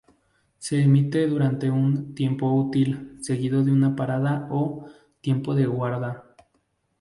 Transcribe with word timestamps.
Se 0.57 0.81
emite 0.81 1.27
durante 1.27 1.69
un 1.69 2.15
"tiempo 2.15 2.51
útil" 2.51 3.19
seguido 3.21 3.63
de 3.63 3.71
una 3.71 3.95
parada 3.95 4.47
o 4.49 4.87
"tiempo 5.21 5.53
de 5.53 5.67
guarda". 5.67 6.23